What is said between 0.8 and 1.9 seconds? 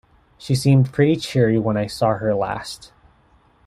pretty cheery when I